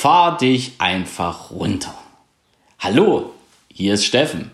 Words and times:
Fahr 0.00 0.38
dich 0.38 0.72
einfach 0.78 1.50
runter. 1.50 1.94
Hallo, 2.78 3.34
hier 3.70 3.92
ist 3.92 4.06
Steffen. 4.06 4.50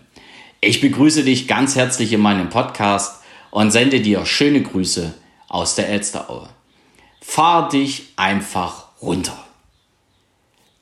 Ich 0.59 0.81
begrüße 0.81 1.23
dich 1.23 1.47
ganz 1.47 1.77
herzlich 1.77 2.11
in 2.11 2.19
meinem 2.19 2.49
Podcast 2.49 3.23
und 3.49 3.71
sende 3.71 4.01
dir 4.01 4.25
schöne 4.25 4.61
Grüße 4.61 5.13
aus 5.47 5.75
der 5.75 5.87
Elsteraue. 5.87 6.49
Fahr 7.21 7.69
dich 7.69 8.09
einfach 8.17 8.87
runter. 9.01 9.37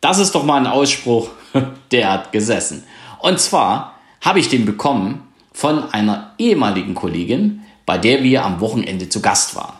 Das 0.01 0.17
ist 0.17 0.33
doch 0.33 0.43
mal 0.43 0.57
ein 0.57 0.65
Ausspruch, 0.65 1.29
der 1.91 2.11
hat 2.11 2.31
gesessen. 2.31 2.85
Und 3.19 3.39
zwar 3.39 3.99
habe 4.19 4.39
ich 4.39 4.49
den 4.49 4.65
bekommen 4.65 5.31
von 5.53 5.93
einer 5.93 6.33
ehemaligen 6.39 6.95
Kollegin, 6.95 7.61
bei 7.85 7.99
der 7.99 8.23
wir 8.23 8.43
am 8.43 8.59
Wochenende 8.61 9.09
zu 9.09 9.21
Gast 9.21 9.55
waren. 9.55 9.75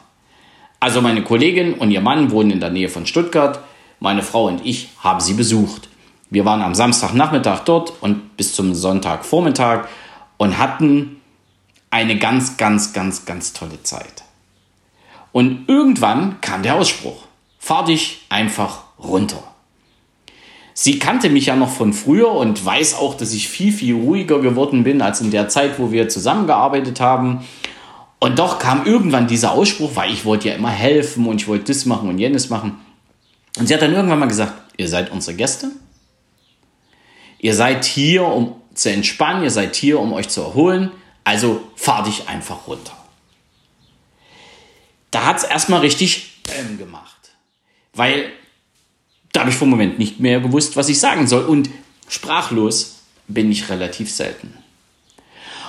Also 0.79 1.01
meine 1.01 1.23
Kollegin 1.23 1.73
und 1.73 1.89
ihr 1.89 2.01
Mann 2.01 2.29
wohnen 2.29 2.51
in 2.51 2.59
der 2.59 2.69
Nähe 2.69 2.89
von 2.89 3.07
Stuttgart. 3.07 3.63
Meine 3.99 4.23
Frau 4.23 4.47
und 4.47 4.65
ich 4.65 4.89
haben 4.99 5.19
sie 5.19 5.33
besucht. 5.33 5.89
Wir 6.29 6.45
waren 6.45 6.61
am 6.61 6.75
Samstagnachmittag 6.75 7.61
dort 7.65 7.93
und 8.01 8.35
bis 8.37 8.55
zum 8.55 8.73
Sonntagvormittag 8.73 9.87
und 10.37 10.57
hatten 10.57 11.21
eine 11.91 12.17
ganz, 12.17 12.57
ganz, 12.57 12.93
ganz, 12.93 13.25
ganz 13.25 13.53
tolle 13.53 13.81
Zeit. 13.83 14.23
Und 15.31 15.67
irgendwann 15.67 16.41
kam 16.41 16.63
der 16.63 16.75
Ausspruch, 16.75 17.23
fahr 17.59 17.85
dich 17.85 18.25
einfach 18.29 18.83
runter. 18.99 19.43
Sie 20.73 20.99
kannte 20.99 21.29
mich 21.29 21.45
ja 21.45 21.55
noch 21.55 21.69
von 21.69 21.93
früher 21.93 22.31
und 22.31 22.65
weiß 22.65 22.95
auch, 22.95 23.15
dass 23.15 23.33
ich 23.33 23.47
viel, 23.47 23.71
viel 23.71 23.95
ruhiger 23.95 24.39
geworden 24.39 24.83
bin 24.83 25.01
als 25.01 25.21
in 25.21 25.31
der 25.31 25.47
Zeit, 25.47 25.79
wo 25.79 25.91
wir 25.91 26.09
zusammengearbeitet 26.09 26.99
haben. 26.99 27.45
Und 28.19 28.39
doch 28.39 28.59
kam 28.59 28.85
irgendwann 28.85 29.27
dieser 29.27 29.53
Ausspruch, 29.53 29.91
weil 29.95 30.11
ich 30.11 30.25
wollte 30.25 30.49
ja 30.49 30.55
immer 30.55 30.69
helfen 30.69 31.27
und 31.27 31.41
ich 31.41 31.47
wollte 31.47 31.65
das 31.65 31.85
machen 31.85 32.09
und 32.09 32.19
jenes 32.19 32.49
machen. 32.49 32.84
Und 33.57 33.67
sie 33.67 33.73
hat 33.73 33.81
dann 33.81 33.93
irgendwann 33.93 34.19
mal 34.19 34.27
gesagt, 34.27 34.53
ihr 34.77 34.87
seid 34.87 35.11
unsere 35.11 35.35
Gäste. 35.35 35.71
Ihr 37.39 37.53
seid 37.53 37.85
hier, 37.85 38.25
um 38.25 38.55
zu 38.73 38.91
entspannen, 38.91 39.43
ihr 39.43 39.51
seid 39.51 39.75
hier, 39.75 39.99
um 39.99 40.13
euch 40.13 40.27
zu 40.29 40.41
erholen. 40.41 40.91
Also 41.23 41.61
fahr 41.75 42.03
dich 42.03 42.27
einfach 42.27 42.67
runter. 42.67 42.95
Da 45.11 45.25
hat 45.25 45.37
es 45.37 45.43
erstmal 45.43 45.79
richtig 45.79 46.41
ähm, 46.57 46.77
gemacht. 46.77 47.15
Weil 47.93 48.31
da 49.31 49.41
habe 49.41 49.49
ich 49.49 49.55
vom 49.55 49.69
Moment 49.69 49.99
nicht 49.99 50.19
mehr 50.19 50.39
gewusst, 50.39 50.75
was 50.75 50.89
ich 50.89 50.99
sagen 50.99 51.27
soll. 51.27 51.45
Und 51.45 51.69
sprachlos 52.07 53.01
bin 53.27 53.51
ich 53.51 53.69
relativ 53.69 54.11
selten. 54.11 54.53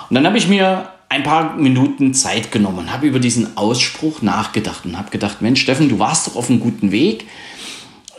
Und 0.09 0.15
dann 0.15 0.27
habe 0.27 0.39
ich 0.39 0.49
mir 0.49 0.91
ein 1.09 1.23
paar 1.23 1.55
Minuten 1.57 2.15
Zeit 2.15 2.51
genommen 2.51 2.79
und 2.79 2.93
habe 2.93 3.07
über 3.07 3.19
diesen 3.19 3.57
Ausspruch 3.57 4.23
nachgedacht 4.23 4.85
und 4.85 4.99
habe 4.99 5.11
gedacht, 5.11 5.41
Mensch, 5.41 5.61
Steffen, 5.61 5.89
du 5.89 5.99
warst 5.99 6.27
doch 6.27 6.37
auf 6.37 6.51
einem 6.51 6.61
guten 6.61 6.91
Weg. 6.91 7.27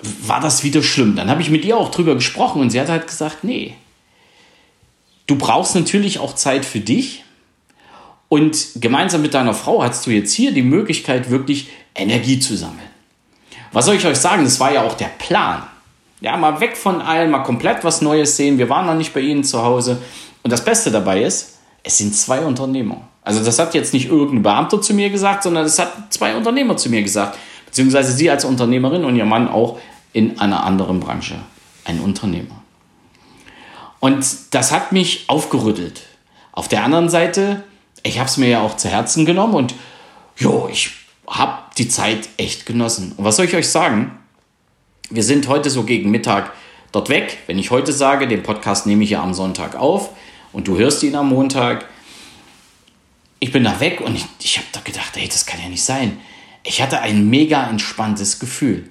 War 0.01 0.39
das 0.39 0.63
wieder 0.63 0.83
schlimm? 0.83 1.15
Dann 1.15 1.29
habe 1.29 1.41
ich 1.41 1.49
mit 1.49 1.65
ihr 1.65 1.77
auch 1.77 1.91
drüber 1.91 2.15
gesprochen 2.15 2.61
und 2.61 2.69
sie 2.69 2.79
hat 2.79 2.89
halt 2.89 3.07
gesagt, 3.07 3.43
nee. 3.43 3.75
Du 5.25 5.35
brauchst 5.37 5.75
natürlich 5.75 6.19
auch 6.19 6.35
Zeit 6.35 6.65
für 6.65 6.79
dich. 6.79 7.23
Und 8.29 8.57
gemeinsam 8.75 9.21
mit 9.21 9.33
deiner 9.33 9.53
Frau 9.53 9.83
hast 9.83 10.05
du 10.05 10.11
jetzt 10.11 10.33
hier 10.33 10.51
die 10.51 10.61
Möglichkeit, 10.61 11.29
wirklich 11.29 11.69
Energie 11.95 12.39
zu 12.39 12.55
sammeln. 12.55 12.79
Was 13.71 13.85
soll 13.85 13.95
ich 13.95 14.05
euch 14.05 14.17
sagen? 14.17 14.43
Das 14.43 14.59
war 14.59 14.73
ja 14.73 14.83
auch 14.83 14.95
der 14.95 15.11
Plan. 15.17 15.63
Ja, 16.19 16.35
mal 16.35 16.59
weg 16.59 16.75
von 16.75 17.01
allem, 17.01 17.31
mal 17.31 17.43
komplett 17.43 17.83
was 17.83 18.01
Neues 18.01 18.35
sehen. 18.37 18.57
Wir 18.57 18.69
waren 18.69 18.85
noch 18.85 18.95
nicht 18.95 19.13
bei 19.13 19.19
Ihnen 19.19 19.43
zu 19.43 19.63
Hause. 19.63 20.01
Und 20.43 20.51
das 20.51 20.63
Beste 20.63 20.91
dabei 20.91 21.23
ist, 21.23 21.59
es 21.83 21.97
sind 21.97 22.15
zwei 22.15 22.39
Unternehmer. 22.39 23.01
Also 23.23 23.43
das 23.43 23.59
hat 23.59 23.73
jetzt 23.73 23.93
nicht 23.93 24.07
irgendein 24.07 24.43
Beamter 24.43 24.81
zu 24.81 24.93
mir 24.93 25.09
gesagt, 25.09 25.43
sondern 25.43 25.65
es 25.65 25.77
hat 25.79 26.13
zwei 26.13 26.35
Unternehmer 26.35 26.77
zu 26.77 26.89
mir 26.89 27.03
gesagt. 27.03 27.37
Beziehungsweise 27.77 28.11
sie 28.11 28.31
als 28.31 28.43
Unternehmerin 28.43 29.05
und 29.05 29.15
ihr 29.17 29.25
Mann 29.25 29.47
auch 29.47 29.77
in 30.11 30.39
einer 30.39 30.63
anderen 30.63 30.99
Branche. 30.99 31.35
Ein 31.85 31.99
Unternehmer. 31.99 32.63
Und 33.99 34.25
das 34.49 34.71
hat 34.71 34.93
mich 34.93 35.25
aufgerüttelt. 35.27 36.01
Auf 36.53 36.67
der 36.67 36.83
anderen 36.83 37.07
Seite, 37.07 37.63
ich 38.01 38.17
habe 38.17 38.27
es 38.27 38.37
mir 38.37 38.49
ja 38.49 38.61
auch 38.61 38.77
zu 38.77 38.89
Herzen 38.89 39.27
genommen 39.27 39.53
und 39.53 39.75
jo, 40.37 40.67
ich 40.71 40.89
habe 41.27 41.59
die 41.77 41.87
Zeit 41.87 42.29
echt 42.37 42.65
genossen. 42.65 43.13
Und 43.15 43.23
was 43.23 43.35
soll 43.35 43.45
ich 43.45 43.55
euch 43.55 43.69
sagen? 43.69 44.17
Wir 45.11 45.21
sind 45.21 45.47
heute 45.47 45.69
so 45.69 45.83
gegen 45.83 46.09
Mittag 46.09 46.53
dort 46.91 47.09
weg. 47.09 47.37
Wenn 47.45 47.59
ich 47.59 47.69
heute 47.69 47.93
sage, 47.93 48.27
den 48.27 48.41
Podcast 48.41 48.87
nehme 48.87 49.03
ich 49.03 49.11
ja 49.11 49.21
am 49.21 49.35
Sonntag 49.35 49.75
auf 49.75 50.09
und 50.51 50.67
du 50.67 50.79
hörst 50.79 51.03
ihn 51.03 51.15
am 51.15 51.29
Montag. 51.29 51.85
Ich 53.37 53.51
bin 53.51 53.63
da 53.63 53.79
weg 53.79 54.01
und 54.01 54.15
ich, 54.15 54.25
ich 54.41 54.57
habe 54.57 54.67
da 54.71 54.79
gedacht, 54.79 55.15
ey, 55.15 55.27
das 55.27 55.45
kann 55.45 55.61
ja 55.61 55.69
nicht 55.69 55.83
sein. 55.83 56.17
Ich 56.67 56.81
hatte 56.81 56.99
ein 56.99 57.29
mega 57.29 57.69
entspanntes 57.69 58.39
Gefühl. 58.39 58.89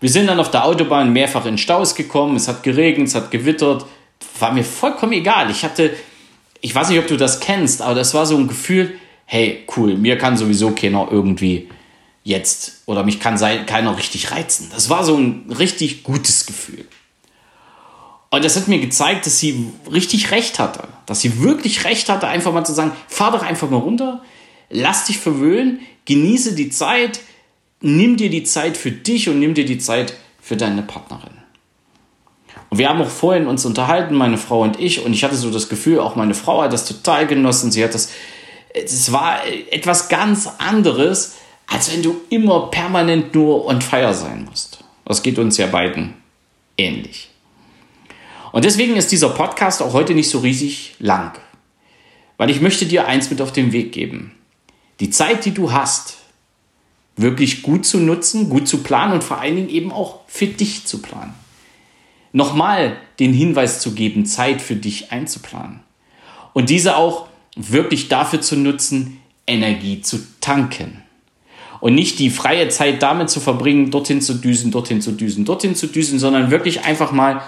Wir 0.00 0.10
sind 0.10 0.26
dann 0.26 0.40
auf 0.40 0.50
der 0.50 0.64
Autobahn 0.64 1.12
mehrfach 1.12 1.46
in 1.46 1.56
Staus 1.56 1.94
gekommen. 1.94 2.34
Es 2.34 2.48
hat 2.48 2.64
geregnet, 2.64 3.08
es 3.08 3.14
hat 3.14 3.30
gewittert. 3.30 3.86
War 4.40 4.52
mir 4.52 4.64
vollkommen 4.64 5.12
egal. 5.12 5.48
Ich 5.48 5.62
hatte, 5.62 5.94
ich 6.60 6.74
weiß 6.74 6.88
nicht, 6.88 6.98
ob 6.98 7.06
du 7.06 7.16
das 7.16 7.38
kennst, 7.38 7.80
aber 7.80 7.94
das 7.94 8.12
war 8.12 8.26
so 8.26 8.36
ein 8.36 8.48
Gefühl, 8.48 8.98
hey, 9.26 9.64
cool, 9.76 9.96
mir 9.96 10.18
kann 10.18 10.36
sowieso 10.36 10.72
keiner 10.72 11.06
irgendwie 11.10 11.68
jetzt 12.24 12.82
oder 12.86 13.04
mich 13.04 13.20
kann 13.20 13.38
keiner 13.66 13.96
richtig 13.96 14.32
reizen. 14.32 14.70
Das 14.74 14.90
war 14.90 15.04
so 15.04 15.16
ein 15.16 15.46
richtig 15.56 16.02
gutes 16.02 16.46
Gefühl. 16.46 16.86
Und 18.30 18.44
das 18.44 18.56
hat 18.56 18.66
mir 18.66 18.80
gezeigt, 18.80 19.26
dass 19.26 19.38
sie 19.38 19.70
richtig 19.92 20.32
recht 20.32 20.58
hatte. 20.58 20.88
Dass 21.06 21.20
sie 21.20 21.40
wirklich 21.40 21.84
recht 21.84 22.08
hatte, 22.08 22.26
einfach 22.26 22.52
mal 22.52 22.64
zu 22.64 22.72
sagen, 22.72 22.92
fahr 23.06 23.30
doch 23.30 23.42
einfach 23.42 23.70
mal 23.70 23.76
runter, 23.76 24.22
lass 24.72 25.04
dich 25.04 25.18
verwöhnen, 25.18 25.80
genieße 26.06 26.54
die 26.54 26.70
Zeit, 26.70 27.20
nimm 27.80 28.16
dir 28.16 28.30
die 28.30 28.44
Zeit 28.44 28.76
für 28.76 28.90
dich 28.90 29.28
und 29.28 29.38
nimm 29.38 29.54
dir 29.54 29.64
die 29.64 29.78
Zeit 29.78 30.14
für 30.40 30.56
deine 30.56 30.82
Partnerin. 30.82 31.30
Und 32.70 32.78
wir 32.78 32.88
haben 32.88 33.02
auch 33.02 33.08
vorhin 33.08 33.46
uns 33.46 33.64
unterhalten, 33.66 34.14
meine 34.14 34.38
Frau 34.38 34.62
und 34.62 34.80
ich, 34.80 35.04
und 35.04 35.12
ich 35.12 35.24
hatte 35.24 35.36
so 35.36 35.50
das 35.50 35.68
Gefühl, 35.68 36.00
auch 36.00 36.16
meine 36.16 36.34
Frau 36.34 36.62
hat 36.62 36.72
das 36.72 36.86
total 36.86 37.26
genossen. 37.26 37.70
Sie 37.70 37.84
hat 37.84 37.94
das, 37.94 38.10
es 38.72 39.12
war 39.12 39.40
etwas 39.70 40.08
ganz 40.08 40.48
anderes, 40.58 41.34
als 41.66 41.92
wenn 41.92 42.02
du 42.02 42.20
immer 42.30 42.70
permanent 42.70 43.34
nur 43.34 43.66
on 43.66 43.82
fire 43.82 44.14
sein 44.14 44.46
musst. 44.48 44.82
Das 45.04 45.22
geht 45.22 45.38
uns 45.38 45.58
ja 45.58 45.66
beiden 45.66 46.14
ähnlich. 46.78 47.28
Und 48.52 48.64
deswegen 48.64 48.96
ist 48.96 49.12
dieser 49.12 49.30
Podcast 49.30 49.82
auch 49.82 49.92
heute 49.92 50.14
nicht 50.14 50.30
so 50.30 50.38
riesig 50.38 50.94
lang. 50.98 51.38
Weil 52.36 52.50
ich 52.50 52.60
möchte 52.60 52.86
dir 52.86 53.06
eins 53.06 53.30
mit 53.30 53.40
auf 53.40 53.52
den 53.52 53.72
Weg 53.72 53.92
geben. 53.92 54.32
Die 55.02 55.10
Zeit, 55.10 55.44
die 55.46 55.50
du 55.50 55.72
hast, 55.72 56.18
wirklich 57.16 57.62
gut 57.62 57.84
zu 57.84 57.98
nutzen, 57.98 58.48
gut 58.48 58.68
zu 58.68 58.84
planen 58.84 59.14
und 59.14 59.24
vor 59.24 59.40
allen 59.40 59.56
Dingen 59.56 59.68
eben 59.68 59.90
auch 59.90 60.20
für 60.28 60.46
dich 60.46 60.84
zu 60.84 61.02
planen. 61.02 61.34
Nochmal 62.32 62.96
den 63.18 63.32
Hinweis 63.32 63.80
zu 63.80 63.96
geben, 63.96 64.26
Zeit 64.26 64.62
für 64.62 64.76
dich 64.76 65.10
einzuplanen. 65.10 65.80
Und 66.52 66.70
diese 66.70 66.96
auch 66.96 67.26
wirklich 67.56 68.10
dafür 68.10 68.42
zu 68.42 68.54
nutzen, 68.54 69.18
Energie 69.44 70.02
zu 70.02 70.20
tanken. 70.40 71.02
Und 71.80 71.96
nicht 71.96 72.20
die 72.20 72.30
freie 72.30 72.68
Zeit 72.68 73.02
damit 73.02 73.28
zu 73.28 73.40
verbringen, 73.40 73.90
dorthin 73.90 74.20
zu 74.20 74.34
düsen, 74.34 74.70
dorthin 74.70 75.02
zu 75.02 75.10
düsen, 75.10 75.44
dorthin 75.44 75.74
zu 75.74 75.88
düsen, 75.88 76.20
sondern 76.20 76.52
wirklich 76.52 76.84
einfach 76.84 77.10
mal 77.10 77.42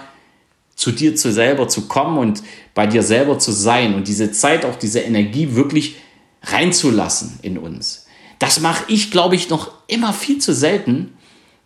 zu 0.75 0.91
dir 0.91 1.15
zu 1.15 1.31
selber 1.31 1.69
zu 1.69 1.87
kommen 1.87 2.17
und 2.17 2.43
bei 2.73 2.85
dir 2.85 3.01
selber 3.01 3.39
zu 3.39 3.53
sein 3.53 3.95
und 3.95 4.09
diese 4.09 4.33
Zeit, 4.33 4.65
auch 4.65 4.75
diese 4.75 4.99
Energie 4.99 5.55
wirklich 5.55 5.95
reinzulassen 6.45 7.39
in 7.41 7.57
uns. 7.57 8.05
Das 8.39 8.59
mache 8.59 8.83
ich, 8.87 9.11
glaube 9.11 9.35
ich, 9.35 9.49
noch 9.49 9.71
immer 9.87 10.13
viel 10.13 10.39
zu 10.39 10.53
selten. 10.53 11.17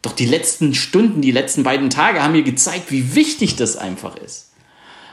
Doch 0.01 0.13
die 0.13 0.25
letzten 0.25 0.73
Stunden, 0.73 1.21
die 1.21 1.31
letzten 1.31 1.63
beiden 1.63 1.89
Tage 1.89 2.21
haben 2.23 2.33
mir 2.33 2.43
gezeigt, 2.43 2.91
wie 2.91 3.15
wichtig 3.15 3.55
das 3.55 3.75
einfach 3.75 4.15
ist. 4.17 4.51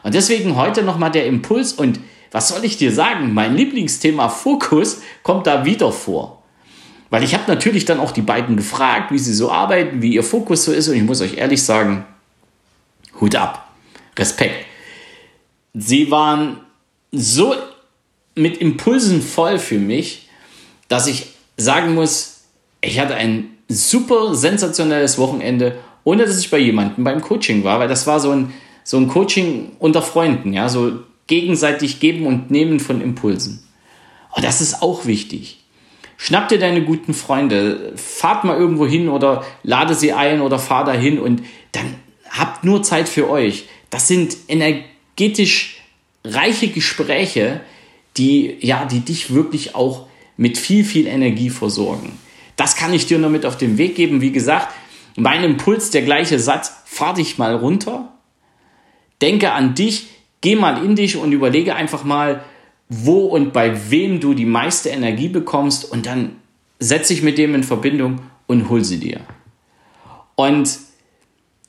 Und 0.03 0.15
deswegen 0.15 0.57
heute 0.57 0.83
nochmal 0.83 1.11
der 1.11 1.27
Impuls 1.27 1.73
und 1.73 1.99
was 2.31 2.49
soll 2.49 2.65
ich 2.65 2.77
dir 2.77 2.93
sagen? 2.93 3.35
Mein 3.35 3.57
Lieblingsthema 3.57 4.29
Fokus 4.29 5.01
kommt 5.23 5.47
da 5.47 5.65
wieder 5.65 5.91
vor. 5.91 6.43
Weil 7.11 7.23
ich 7.23 7.35
habe 7.35 7.45
natürlich 7.47 7.85
dann 7.85 8.01
auch 8.01 8.11
die 8.11 8.23
beiden 8.23 8.57
gefragt, 8.57 9.11
wie 9.11 9.19
sie 9.19 9.33
so 9.33 9.51
arbeiten, 9.51 10.03
wie 10.03 10.15
ihr 10.15 10.23
Fokus 10.23 10.65
so 10.65 10.73
ist 10.73 10.89
und 10.89 10.97
ich 10.97 11.03
muss 11.03 11.21
euch 11.21 11.37
ehrlich 11.37 11.63
sagen, 11.63 12.05
Hut 13.21 13.35
ab. 13.37 13.73
Respekt. 14.19 14.67
Sie 15.73 16.11
waren 16.11 16.61
so 17.13 17.55
mit 18.37 18.59
Impulsen 18.59 19.23
voll 19.23 19.59
für 19.59 19.79
mich, 19.79 20.29
dass 20.89 21.09
ich 21.09 21.27
sagen 21.57 21.95
muss, 21.95 22.45
ich 22.81 23.01
hatte 23.01 23.17
ein 23.17 23.51
super 23.69 24.35
sensationelles 24.35 25.19
Wochenende, 25.19 25.79
ohne 26.05 26.25
dass 26.25 26.39
ich 26.39 26.51
bei 26.51 26.59
jemandem 26.59 27.03
beim 27.03 27.21
Coaching 27.21 27.65
war, 27.65 27.81
weil 27.81 27.89
das 27.89 28.07
war 28.07 28.21
so 28.21 28.31
ein, 28.31 28.53
so 28.85 28.99
ein 28.99 29.09
Coaching 29.09 29.73
unter 29.81 30.03
Freunden, 30.03 30.53
ja, 30.53 30.69
so 30.69 31.01
gegenseitig 31.27 31.99
geben 31.99 32.27
und 32.27 32.51
nehmen 32.51 32.79
von 32.79 33.01
Impulsen. 33.01 33.67
Und 34.31 34.45
das 34.45 34.61
ist 34.61 34.83
auch 34.83 35.07
wichtig. 35.07 35.65
Schnapp 36.19 36.49
dir 36.49 36.59
deine 36.59 36.85
guten 36.85 37.15
Freunde, 37.15 37.93
fahrt 37.97 38.45
mal 38.45 38.57
irgendwo 38.57 38.87
hin 38.87 39.09
oder 39.09 39.45
lade 39.63 39.95
sie 39.95 40.13
ein 40.13 40.41
oder 40.41 40.59
fahr 40.59 40.85
dahin 40.85 41.19
und 41.19 41.43
dann 41.73 41.95
habt 42.31 42.65
nur 42.65 42.83
Zeit 42.83 43.09
für 43.09 43.29
euch. 43.29 43.65
Das 43.91 44.09
sind 44.09 44.37
energetisch 44.49 45.83
reiche 46.25 46.69
Gespräche, 46.69 47.61
die, 48.17 48.57
ja, 48.61 48.85
die 48.85 49.01
dich 49.01 49.33
wirklich 49.35 49.75
auch 49.75 50.07
mit 50.37 50.59
viel, 50.59 50.85
viel 50.85 51.07
Energie 51.07 51.51
versorgen. 51.51 52.19
Das 52.57 52.77
kann 52.77 52.93
ich 52.93 53.07
dir 53.07 53.19
nur 53.19 53.31
mit 53.31 53.47
auf 53.47 53.57
den 53.57 53.79
Weg 53.79 53.97
geben. 53.97 54.21
Wie 54.21 54.33
gesagt, 54.33 54.73
Mein 55.17 55.43
Impuls, 55.45 55.91
der 55.91 56.03
gleiche 56.03 56.39
Satz, 56.39 56.73
fahr 56.85 57.15
dich 57.15 57.39
mal 57.39 57.55
runter, 57.55 58.13
denke 59.23 59.53
an 59.53 59.75
dich, 59.75 60.09
geh 60.43 60.57
mal 60.57 60.85
in 60.85 60.95
dich 60.95 61.17
und 61.17 61.33
überlege 61.33 61.75
einfach 61.75 62.05
mal, 62.05 62.45
wo 62.91 63.25
und 63.25 63.55
bei 63.55 63.91
wem 63.91 64.21
du 64.21 64.35
die 64.35 64.45
meiste 64.45 64.91
Energie 64.91 65.29
bekommst 65.29 65.91
und 65.91 66.05
dann 66.05 66.37
setz 66.79 67.09
dich 67.09 67.23
mit 67.23 67.39
dem 67.39 67.55
in 67.55 67.65
Verbindung 67.65 68.21
und 68.47 68.69
hol 68.69 68.85
sie 68.85 69.01
dir. 69.01 69.21
Und 70.35 70.79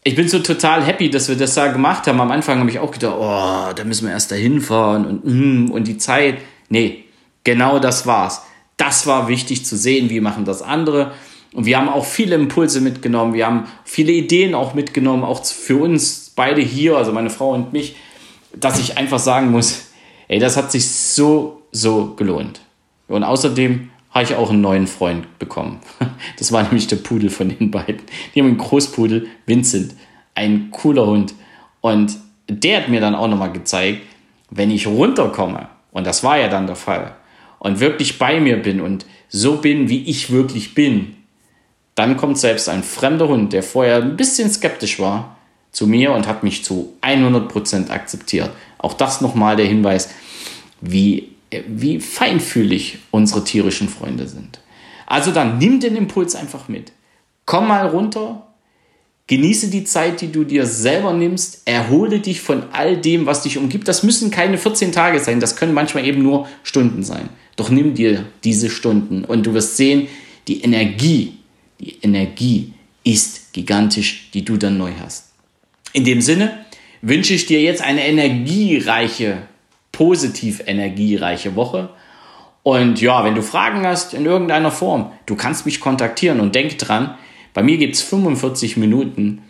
ich 0.08 0.16
bin 0.16 0.30
so 0.30 0.40
total 0.40 0.86
happy, 0.86 1.10
dass 1.10 1.28
wir 1.28 1.36
das 1.36 1.56
da 1.56 1.68
gemacht 1.68 2.08
haben. 2.08 2.22
Am 2.22 2.32
Anfang 2.32 2.60
habe 2.60 2.70
ich 2.70 2.80
auch 2.80 2.92
gedacht, 2.92 3.16
oh, 3.20 3.74
da 3.76 3.84
müssen 3.84 4.06
wir 4.06 4.14
erst 4.14 4.32
dahin 4.32 4.62
fahren 4.62 5.06
und, 5.06 5.26
mm, 5.26 5.70
und 5.70 5.86
die 5.86 5.98
Zeit. 5.98 6.38
Nee, 6.70 7.04
genau 7.44 7.80
das 7.80 8.08
war's. 8.08 8.44
Das 8.78 9.06
war 9.06 9.28
wichtig 9.28 9.66
zu 9.66 9.76
sehen, 9.76 10.10
wie 10.10 10.22
machen 10.22 10.46
das 10.46 10.62
andere. 10.62 11.12
Und 11.52 11.66
wir 11.66 11.78
haben 11.78 11.90
auch 11.90 12.06
viele 12.06 12.36
Impulse 12.36 12.80
mitgenommen. 12.80 13.34
Wir 13.34 13.48
haben 13.48 13.66
viele 13.84 14.14
Ideen 14.14 14.56
auch 14.56 14.74
mitgenommen, 14.74 15.26
auch 15.26 15.44
für 15.44 15.76
uns 15.76 16.32
beide 16.34 16.62
hier, 16.62 16.96
also 16.96 17.12
meine 17.12 17.30
Frau 17.30 17.52
und 17.52 17.74
mich, 17.74 17.98
dass 18.56 18.80
ich 18.80 18.98
einfach 18.98 19.20
sagen 19.20 19.52
muss, 19.52 19.88
ey, 20.30 20.40
das 20.40 20.56
hat 20.56 20.72
sich 20.72 20.90
so, 20.90 21.64
so 21.74 22.14
gelohnt. 22.16 22.62
Und 23.10 23.26
außerdem 23.26 23.90
habe 24.12 24.24
ich 24.24 24.36
auch 24.36 24.50
einen 24.50 24.62
neuen 24.62 24.88
Freund 24.88 25.40
bekommen. 25.40 25.80
Das 26.38 26.52
war 26.52 26.64
nämlich 26.64 26.88
der 26.88 26.98
Pudel 26.98 27.30
von 27.30 27.50
den 27.50 27.72
beiden. 27.72 28.02
Die 28.34 28.40
haben 28.40 28.48
einen 28.48 28.58
Großpudel, 28.58 29.28
Vincent, 29.46 29.96
ein 30.36 30.70
cooler 30.72 31.06
Hund. 31.06 31.34
Und 31.82 32.18
der 32.48 32.82
hat 32.82 32.90
mir 32.90 33.02
dann 33.02 33.16
auch 33.16 33.28
nochmal 33.28 33.52
gezeigt, 33.52 34.02
wenn 34.50 34.72
ich 34.72 34.88
runterkomme, 34.88 35.68
und 35.92 36.06
das 36.06 36.24
war 36.24 36.38
ja 36.38 36.48
dann 36.48 36.68
der 36.68 36.76
Fall, 36.76 37.16
und 37.60 37.80
wirklich 37.80 38.20
bei 38.20 38.40
mir 38.40 38.58
bin 38.58 38.82
und 38.82 39.06
so 39.30 39.58
bin, 39.58 39.90
wie 39.90 40.04
ich 40.04 40.32
wirklich 40.32 40.74
bin, 40.74 41.16
dann 41.96 42.18
kommt 42.18 42.38
selbst 42.38 42.70
ein 42.70 42.84
fremder 42.84 43.28
Hund, 43.28 43.54
der 43.54 43.64
vorher 43.64 43.98
ein 43.98 44.16
bisschen 44.16 44.52
skeptisch 44.52 45.00
war, 45.00 45.38
zu 45.72 45.88
mir 45.88 46.12
und 46.12 46.28
hat 46.28 46.44
mich 46.44 46.64
zu 46.64 46.94
100% 47.02 47.90
akzeptiert. 47.90 48.52
Auch 48.78 48.94
das 48.94 49.22
nochmal 49.22 49.56
der 49.56 49.66
Hinweis, 49.66 50.10
wie 50.80 51.30
wie 51.68 52.00
feinfühlig 52.00 53.00
unsere 53.12 53.44
tierischen 53.44 53.90
Freunde 53.90 54.28
sind. 54.28 54.60
Also 55.06 55.32
dann 55.32 55.58
nimm 55.58 55.80
den 55.80 55.96
Impuls 55.96 56.36
einfach 56.36 56.68
mit. 56.68 56.92
Komm 57.46 57.70
mal 57.70 57.88
runter, 57.88 58.48
genieße 59.28 59.70
die 59.70 59.86
Zeit, 59.86 60.22
die 60.22 60.32
du 60.32 60.44
dir 60.44 60.66
selber 60.66 61.14
nimmst, 61.14 61.62
erhole 61.66 62.20
dich 62.20 62.42
von 62.42 62.64
all 62.74 62.98
dem, 62.98 63.26
was 63.26 63.44
dich 63.44 63.58
umgibt. 63.58 63.88
Das 63.88 64.04
müssen 64.04 64.32
keine 64.32 64.58
14 64.58 64.92
Tage 64.92 65.20
sein, 65.20 65.40
das 65.40 65.56
können 65.56 65.74
manchmal 65.74 66.06
eben 66.06 66.22
nur 66.22 66.48
Stunden 66.64 67.04
sein. 67.04 67.30
Doch 67.56 67.70
nimm 67.70 67.94
dir 67.94 68.26
diese 68.44 68.70
Stunden 68.70 69.24
und 69.24 69.46
du 69.46 69.54
wirst 69.54 69.78
sehen, 69.78 70.08
die 70.48 70.62
Energie, 70.62 71.34
die 71.80 71.98
Energie 72.02 72.74
ist 73.04 73.54
gigantisch, 73.54 74.30
die 74.34 74.44
du 74.44 74.58
dann 74.58 74.78
neu 74.78 74.92
hast. 75.00 75.32
In 75.94 76.04
dem 76.04 76.22
Sinne 76.22 76.66
wünsche 77.02 77.34
ich 77.34 77.46
dir 77.46 77.62
jetzt 77.62 77.82
eine 77.82 78.06
energiereiche 78.06 79.44
positiv 79.98 80.62
energiereiche 80.68 81.56
Woche. 81.56 81.90
Und 82.62 83.02
ja, 83.02 83.24
wenn 83.24 83.34
du 83.34 83.42
Fragen 83.42 83.86
hast 83.88 84.14
in 84.14 84.26
irgendeiner 84.26 84.70
Form, 84.70 85.12
du 85.26 85.36
kannst 85.36 85.66
mich 85.66 85.80
kontaktieren 85.80 86.40
und 86.40 86.54
denk 86.54 86.78
dran, 86.78 87.16
bei 87.56 87.64
mir 87.64 87.78
gibt 87.78 87.96
es 87.96 88.04
45 88.04 88.78
Minuten 88.78 89.42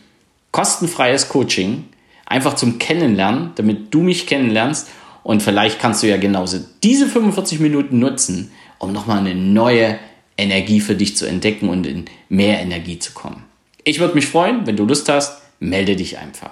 kostenfreies 0.52 1.28
Coaching, 1.28 1.84
einfach 2.26 2.56
zum 2.56 2.80
Kennenlernen, 2.80 3.52
damit 3.56 3.94
du 3.94 4.02
mich 4.02 4.26
kennenlernst 4.26 4.88
und 5.24 5.44
vielleicht 5.44 5.80
kannst 5.80 6.04
du 6.04 6.08
ja 6.08 6.16
genauso 6.16 6.60
diese 6.84 7.08
45 7.08 7.60
Minuten 7.60 8.00
nutzen, 8.00 8.52
um 8.80 8.94
nochmal 8.94 9.20
eine 9.20 9.36
neue 9.36 10.00
Energie 10.38 10.80
für 10.80 10.96
dich 10.96 11.18
zu 11.18 11.26
entdecken 11.26 11.68
und 11.68 11.86
in 11.86 12.06
mehr 12.30 12.62
Energie 12.62 13.00
zu 13.00 13.12
kommen. 13.12 13.44
Ich 13.84 14.00
würde 14.00 14.14
mich 14.14 14.28
freuen, 14.28 14.66
wenn 14.66 14.78
du 14.78 14.86
Lust 14.86 15.10
hast, 15.10 15.42
melde 15.60 15.98
dich 15.98 16.18
einfach. 16.18 16.52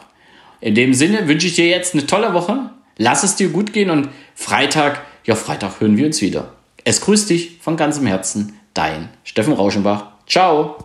In 0.59 0.75
dem 0.75 0.94
Sinne 0.94 1.27
wünsche 1.27 1.48
ich 1.48 1.56
dir 1.56 1.68
jetzt 1.68 1.94
eine 1.94 2.06
tolle 2.06 2.33
Woche. 2.33 2.71
Lass 2.97 3.24
es 3.24 3.36
dir 3.36 3.50
gut 3.50 3.74
gehen 3.74 3.89
und 3.89 4.09
Freitag, 4.36 5.01
ja, 5.25 5.36
Freitag 5.36 5.80
hören 5.80 5.97
wir 5.97 6.06
uns 6.06 6.21
wieder. 6.21 6.53
Es 6.83 7.01
grüßt 7.01 7.30
dich 7.30 7.59
von 7.62 7.77
ganzem 7.77 8.06
Herzen, 8.06 8.59
dein 8.74 9.09
Steffen 9.24 9.53
Rauschenbach. 9.53 10.12
Ciao! 10.27 10.84